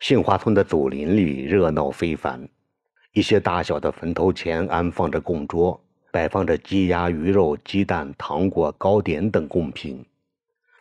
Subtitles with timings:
[0.00, 2.46] 杏花村的祖林里热闹非凡，
[3.12, 10.04] 一些大小的坟头前安放着供桌，摆放着鸡鸭鱼肉、鸡蛋、糖果、糕点等贡品。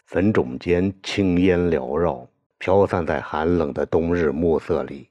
[0.05, 2.27] 坟冢间青烟缭绕，
[2.59, 5.07] 飘散在寒冷的冬日暮色里，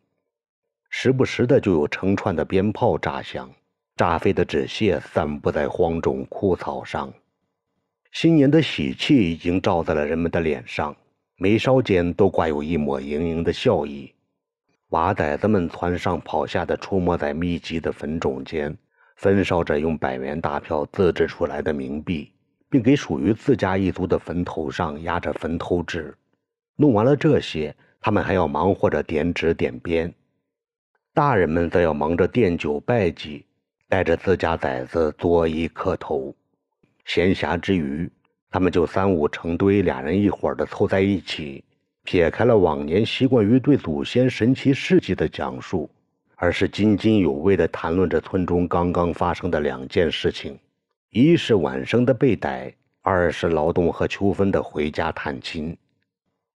[0.90, 3.50] 时不时的就有成串的鞭炮炸响，
[3.96, 7.12] 炸飞的纸屑散布在荒冢枯草上。
[8.12, 10.94] 新年的喜气已经照在了人们的脸上。
[11.36, 14.12] 眉梢间都挂有一抹盈盈的笑意，
[14.90, 18.76] 娃崽子们窜上跑下的，出没在密集的坟冢间，
[19.16, 22.30] 焚烧着用百元大票自制出来的冥币，
[22.70, 26.14] 并给属于自家一族的坟头上压着坟头纸。
[26.76, 30.14] 弄完了这些，他们还要忙活着点纸点边，
[31.12, 33.44] 大人们则要忙着奠酒拜祭，
[33.88, 36.32] 带着自家崽子作揖磕头。
[37.04, 38.08] 闲暇之余。
[38.54, 41.64] 他们就三五成堆，俩人一伙的凑在一起，
[42.04, 45.90] 撇开了往年习惯于对祖先神奇事迹的讲述，
[46.36, 50.56] 而是津津有味地谈论着村中刚刚发生的两件事情：
[51.10, 55.76] 一是晚生的被逮，二是劳动和秋分的回家探亲。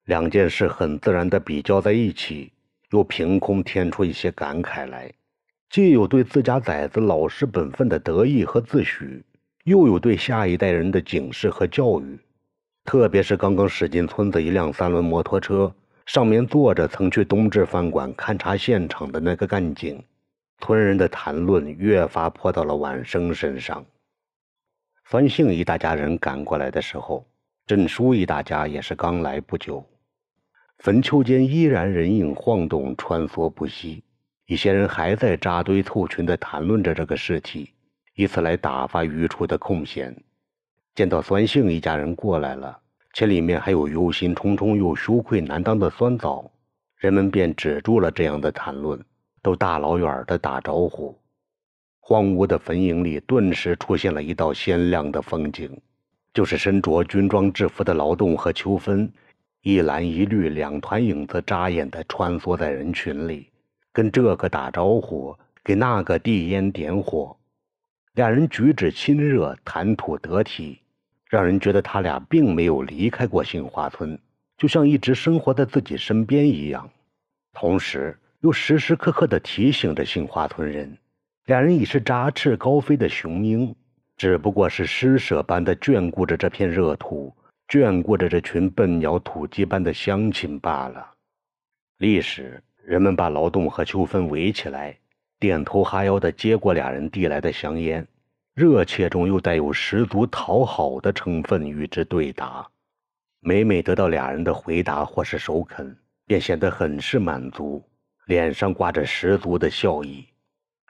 [0.03, 2.51] 两件事很自然地比较在一起，
[2.91, 5.09] 又凭空添出一些感慨来，
[5.69, 9.21] 既有对自家崽子老实本分的得意和自诩。
[9.65, 12.19] 又有对下一代人的警示和教育，
[12.83, 15.73] 特别是刚刚驶进村子一辆三轮摩托车，
[16.05, 20.03] 上面坐着曾去东至饭馆勘察现场的那个干警，
[20.59, 23.83] 村人的谈论越发泼到了晚生身上。
[25.05, 27.25] 孙姓一大家人赶过来的时候，
[27.65, 29.83] 郑叔一大家也是刚来不久，
[30.77, 34.03] 坟丘间依然人影晃动，穿梭不息，
[34.45, 37.71] 一些人还在扎堆凑群地谈论着这个尸体。
[38.15, 40.15] 以此来打发余出的空闲。
[40.95, 42.79] 见到酸杏一家人过来了，
[43.13, 46.49] 且里面还有忧心忡忡又羞愧难当的酸枣，
[46.97, 48.99] 人们便止住了这样的谈论，
[49.41, 51.17] 都大老远的打招呼。
[51.99, 55.69] 荒芜的坟茔里顿时出现了一道鲜亮的风景，
[56.33, 59.11] 就是身着军装制服的劳动和秋分，
[59.63, 63.49] 一蓝一绿两团影子扎眼的穿梭在人群里，
[63.91, 67.35] 跟这个打招呼，给那个递烟点火。
[68.15, 70.79] 两人举止亲热，谈吐得体，
[71.29, 74.17] 让人觉得他俩并没有离开过杏花村，
[74.57, 76.89] 就像一直生活在自己身边一样。
[77.51, 80.97] 同时，又时时刻刻地提醒着杏花村人，
[81.45, 83.75] 两人已是展翅高飞的雄鹰，
[84.15, 87.35] 只不过是施舍般的眷顾着这片热土，
[87.67, 91.05] 眷顾着这群笨鸟土鸡般的乡亲罢了。
[91.97, 94.97] 历史，人们把劳动和秋分围起来。
[95.39, 98.07] 点头哈腰的接过俩人递来的香烟，
[98.53, 102.65] 热切中又带有十足讨好的成分与之对答。
[103.41, 107.83] 每每得到俩人的回答或是首肯，便显得很是满足，
[108.25, 110.25] 脸上挂着十足的笑意。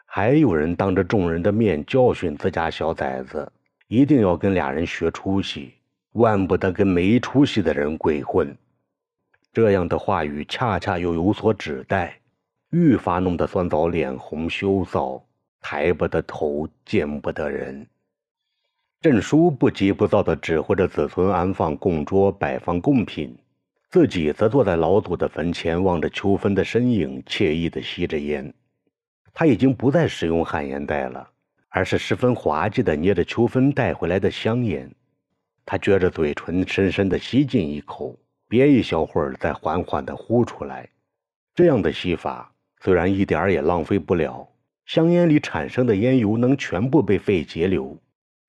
[0.06, 3.52] 还有人当着众人的面教训自家小崽子，
[3.88, 5.74] 一定要跟俩人学出息，
[6.14, 8.56] 万不得跟没出息的人鬼混。
[9.52, 12.18] 这样的话语恰恰又有所指代。
[12.76, 15.22] 愈发弄得酸枣脸红羞臊，
[15.62, 17.88] 抬不得头，见不得人。
[19.00, 23.34] 郑叔不急不躁地指挥着子孙安放供桌，摆放贡品，
[23.90, 28.54] 自己则坐在老祖的坟前，望着秋分的身影，惬意地吸着烟。
[29.34, 31.30] 他已经不再使用旱烟袋了，
[31.70, 34.92] 而是十分滑稽地捏着秋分带回来的香烟。
[35.66, 38.20] 他撅着嘴唇，深深地吸进一口，
[38.50, 40.90] 憋一小会儿，再缓缓地呼出来。
[41.54, 42.52] 这样的吸法。
[42.82, 44.48] 虽然一点儿也浪费不了，
[44.86, 47.98] 香烟里产生的烟油能全部被肺截留，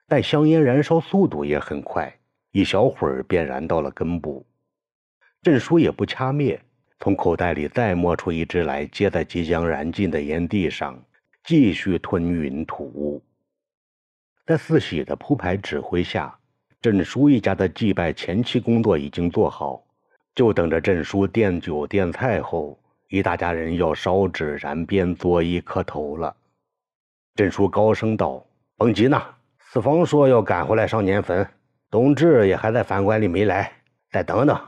[0.07, 2.15] 但香烟燃烧速度也很快，
[2.53, 4.45] 一小会儿便燃到了根部。
[5.43, 6.61] 郑叔也不掐灭，
[6.99, 11.03] 从口袋里再摸出一支来，接在即将燃尽的烟蒂上，
[11.45, 13.23] 继续吞云吐雾。
[14.45, 16.37] 在四喜的铺排指挥下，
[16.83, 19.83] 郑叔一家的祭拜前期工作已经做好，
[20.35, 22.79] 就等着郑叔垫酒垫菜后。
[23.09, 26.35] 一大家人要烧纸燃鞭作揖磕头了。
[27.35, 28.45] 镇叔高声道
[28.77, 29.23] ：“甭急呐，
[29.59, 31.47] 四方说要赶回来上年坟，
[31.91, 33.71] 冬至也还在饭馆里没来，
[34.11, 34.59] 再等等，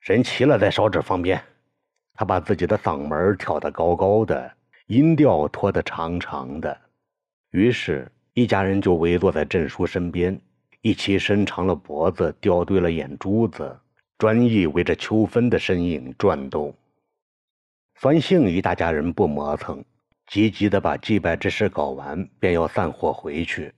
[0.00, 1.40] 人齐了再烧纸方便。”
[2.18, 4.50] 他把自己的嗓门挑得高高的，
[4.86, 6.76] 音调拖得长长的。
[7.50, 10.38] 于是，一家人就围坐在镇叔身边，
[10.80, 13.78] 一起伸长了脖子，掉对了眼珠子，
[14.18, 16.74] 专意围着秋分的身影转动。
[17.98, 19.82] 酸姓一大家人不磨蹭，
[20.26, 23.72] 急急地把祭拜之事搞完，便要散伙回去。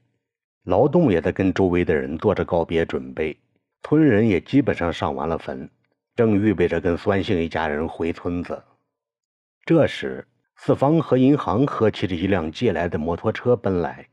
[0.65, 3.39] 劳动也在跟周围的人做着告别准备，
[3.85, 5.71] 村人也基本上上完了坟，
[6.17, 8.61] 正预备着跟酸姓一家人回村子。
[9.65, 10.27] 这时，
[10.57, 14.09] 四方和银行合骑着一辆借来的摩托车奔来。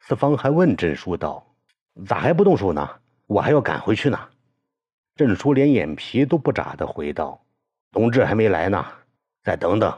[0.00, 1.54] 四方还问郑叔道
[2.04, 2.88] ：“咋还不动手呢？
[3.28, 4.18] 我还要赶回去呢。”
[5.14, 7.40] 郑叔连眼皮都不眨的回道
[7.92, 8.84] ：“同志还没来呢，
[9.46, 9.96] 再等等。”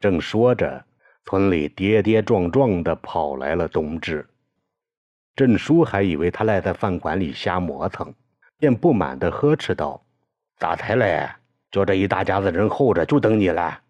[0.00, 0.82] 正说着，
[1.26, 4.26] 村里跌跌撞撞的跑来了冬至。
[5.34, 8.14] 郑叔还以为他赖在饭馆里瞎磨蹭，
[8.58, 10.02] 便不满的呵斥道
[10.56, 11.36] ：“咋才来？
[11.70, 13.82] 叫这一大家子人候着，就等你了。”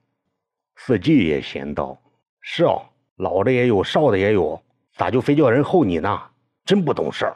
[0.75, 1.97] 四季也闲道
[2.43, 2.83] ：“是哦，
[3.17, 4.61] 老的也有，少的也有，
[4.97, 6.21] 咋就非叫人候你呢？
[6.65, 7.33] 真不懂事。”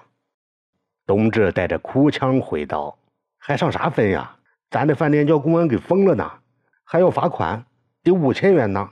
[1.07, 2.99] 冬至带着哭腔回道
[3.39, 4.37] ：“还上啥分呀？
[4.71, 6.29] 咱的饭店叫公安给封了呢，
[6.93, 7.65] 还要罚款，
[8.03, 8.91] 得五千元呢。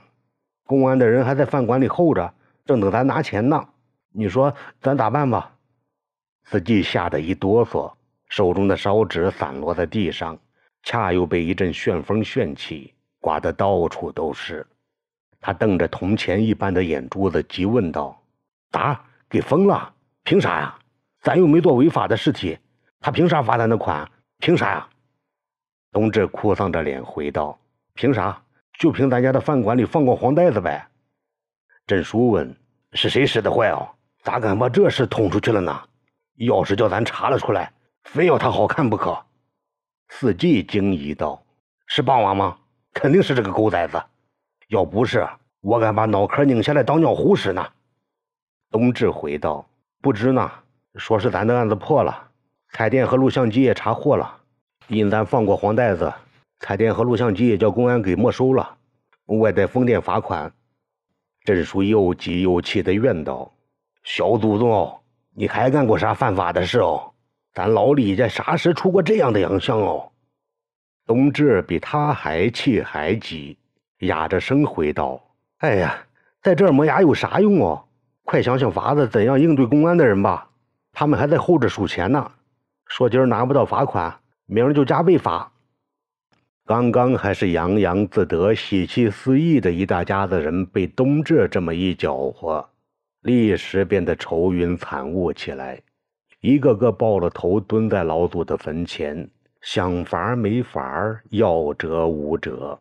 [0.65, 2.33] 公安的人还在饭馆里候着，
[2.65, 3.67] 正等咱拿钱呢。
[4.13, 5.51] 你说咱咋办吧？”
[6.47, 7.91] 四季吓得一哆嗦，
[8.29, 10.39] 手中的烧纸散落在地上，
[10.81, 12.93] 恰又被一阵旋风旋起。
[13.19, 14.65] 刮得到处都是，
[15.41, 18.17] 他瞪着铜钱一般的眼珠子，急问道
[18.71, 19.93] ：“咋给封了？
[20.23, 20.79] 凭啥呀？
[21.21, 22.57] 咱又没做违法的事体，
[23.01, 24.09] 他凭啥罚咱的款？
[24.37, 24.87] 凭啥呀？”
[25.91, 27.59] 冬至哭丧着脸回道
[27.99, 28.41] ：“凭啥？
[28.79, 30.87] 就凭咱家的饭馆里放过黄袋子呗。”
[31.85, 32.55] 郑叔问
[32.93, 33.89] ：“是谁使的坏哦？
[34.23, 35.77] 咋敢把这事捅出去了呢？
[36.37, 37.73] 要是叫咱查了出来，
[38.05, 39.21] 非要他好看不可。”
[40.07, 41.43] 四季惊疑道
[41.87, 42.57] ：“是霸王吗？”
[42.95, 44.01] 肯定是这个狗崽子，
[44.69, 45.27] 要不是
[45.59, 47.67] 我敢把脑壳拧下来当尿壶使呢。
[48.71, 49.69] 冬至回道
[50.01, 50.49] ：“不知呢，
[50.95, 52.29] 说是咱的案子破了，
[52.69, 54.37] 彩电和录像机也查获了，
[54.87, 56.13] 因咱放过黄袋子，
[56.59, 58.77] 彩电和录像机也叫公安给没收了，
[59.25, 60.51] 外带封店罚款。”
[61.45, 63.51] 郑叔又急又气的怨道
[64.03, 64.99] ：“小祖宗，
[65.33, 67.11] 你还干过啥犯法的事哦？
[67.53, 70.11] 咱老李家啥时出过这样的洋相哦？”
[71.07, 73.57] 冬至比他还气还急，
[73.99, 75.19] 哑着声回道
[75.59, 75.97] ：“哎呀，
[76.43, 77.83] 在这儿磨牙有啥用哦？
[78.25, 80.47] 快想想法子，怎样应对公安的人吧。
[80.91, 82.31] 他们还在候着数钱呢。
[82.85, 85.51] 说今儿拿不到罚款，明儿就加倍罚。”
[86.69, 92.69] 刚刚还是洋洋自得、喜气四溢的一大家子人，被冬至这么一搅和，
[93.21, 95.81] 立时变得愁云惨雾起来，
[96.41, 99.27] 一个个抱了头蹲在老祖的坟前。
[99.61, 102.79] 想法没法要辙无辙，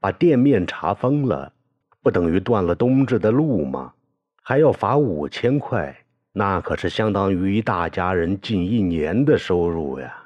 [0.00, 1.52] 把店面查封了，
[2.02, 3.92] 不等于断了冬至的路吗？
[4.42, 5.96] 还要罚五千块，
[6.32, 10.24] 那可是相当于一大家人近一年的收入呀。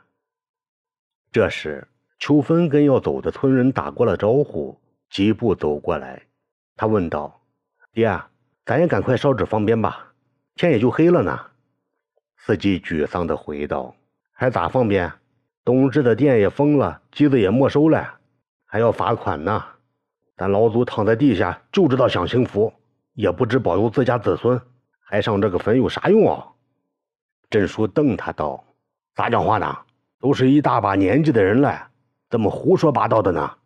[1.30, 1.86] 这时，
[2.22, 4.78] 秋芬跟要走的村人打过了招呼，
[5.10, 6.22] 疾步走过来，
[6.76, 7.40] 他问道
[7.92, 8.16] ：“爹，
[8.64, 10.12] 咱也赶快烧纸放鞭吧，
[10.54, 11.36] 天也就黑了呢。”
[12.38, 13.96] 司机沮丧地回道
[14.30, 15.12] ：“还咋放鞭？”
[15.66, 18.20] 冬至的店也封了，机子也没收了，
[18.66, 19.60] 还要罚款呢。
[20.36, 22.72] 咱老祖躺在地下就知道享清福，
[23.14, 24.60] 也不知保佑自家子孙，
[25.00, 26.46] 还上这个坟有啥用啊？
[27.50, 28.64] 郑叔瞪他道
[29.12, 29.76] ：“咋讲话呢？
[30.20, 31.88] 都是一大把年纪的人了，
[32.32, 33.58] 怎么胡说八道的呢？”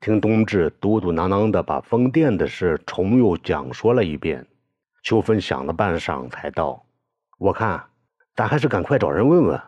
[0.00, 4.46] 听冬至嘟嘟囔囔的把封店的事重又讲说了一遍，
[5.02, 6.86] 秋芬想了半晌才道
[7.38, 7.86] ：“我看
[8.36, 9.60] 咱还是赶快找人问问。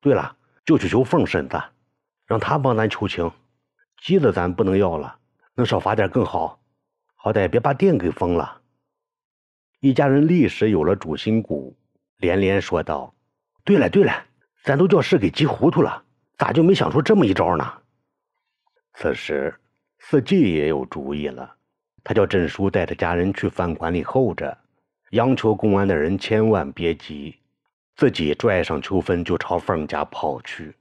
[0.00, 0.36] 对了。”
[0.66, 1.62] 就去求凤婶子，
[2.26, 3.30] 让她帮咱求情。
[4.02, 5.16] 机子咱不能要了，
[5.54, 6.58] 能少罚点更好，
[7.14, 8.62] 好歹别把店给封了。
[9.78, 11.76] 一家人立时有了主心骨，
[12.16, 13.14] 连连说道
[13.62, 14.24] ：“对了对了，
[14.64, 16.02] 咱都叫事给急糊涂了，
[16.38, 17.72] 咋就没想出这么一招呢？”
[18.94, 19.54] 此时，
[19.98, 21.54] 四季也有主意了，
[22.02, 24.56] 他叫郑叔带着家人去饭馆里候着，
[25.10, 27.36] 央求公安的人千万别急。
[27.96, 30.74] 自己拽上秋芬就朝凤家跑去。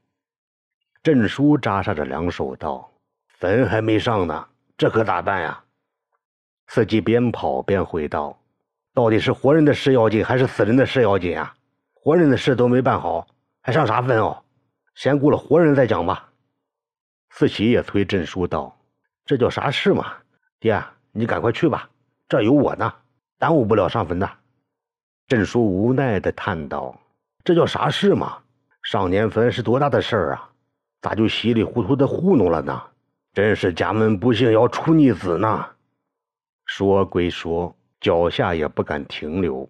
[1.02, 2.92] 郑叔扎煞着两手道
[3.40, 4.48] ：“坟还没上呢，
[4.78, 5.64] 这可咋办呀？”
[6.68, 8.38] 四季边跑边回道
[8.94, 11.56] ：“到底是活人的事要紧，还是死人的事要紧啊？
[11.94, 13.26] 活人的事都没办好，
[13.62, 14.44] 还上啥坟哦？
[14.96, 16.32] 先顾了活人再讲吧。”
[17.30, 18.76] 四喜也催郑叔道
[19.26, 20.14] ：“这叫啥事嘛？
[20.60, 21.90] 爹，你赶快去吧，
[22.28, 22.92] 这有我呢，
[23.38, 24.30] 耽误不了上坟的。”
[25.28, 27.00] 郑叔无奈的叹道。
[27.44, 28.40] 这叫啥事嘛？
[28.82, 30.50] 上年坟是多大的事儿啊？
[31.02, 32.82] 咋就稀里糊涂的糊弄了呢？
[33.34, 35.68] 真是家门不幸要出逆子呢！
[36.66, 39.70] 说归说，脚下也不敢停留。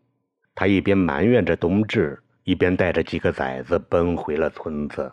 [0.53, 5.11] 他一边埋怨着冬至，一边带着几个崽子奔回了村子。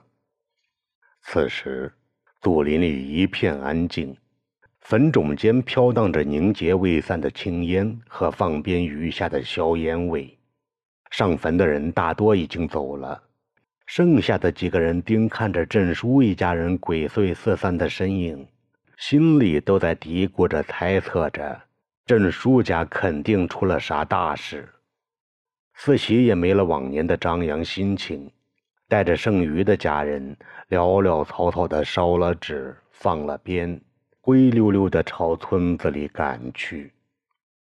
[1.23, 1.91] 此时，
[2.43, 4.15] 祖林里一片安静，
[4.81, 10.39] 坟冢间飘荡着凝结未散的青烟和放鞭余下的硝烟味。
[11.11, 13.23] 上坟的人大多已经走了，
[13.87, 18.47] 剩下的几个人盯看着郑叔一家人鬼祟四散的身影，
[18.99, 21.62] 心里都在嘀咕着、猜测着，
[22.05, 24.69] 郑叔家肯定出了啥大事。
[25.85, 28.31] 四喜也没了往年的张扬心情，
[28.87, 30.37] 带着剩余的家人，
[30.71, 33.81] 潦潦草草的烧了纸，放了鞭，
[34.21, 36.93] 灰溜溜的朝村子里赶去。